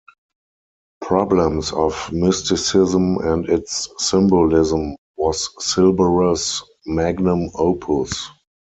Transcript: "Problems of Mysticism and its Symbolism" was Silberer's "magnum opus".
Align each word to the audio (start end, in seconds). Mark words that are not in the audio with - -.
"Problems 1.01 1.71
of 1.73 2.09
Mysticism 2.11 3.19
and 3.19 3.47
its 3.47 3.87
Symbolism" 3.99 4.95
was 5.15 5.47
Silberer's 5.63 6.63
"magnum 6.87 7.51
opus". 7.53 8.31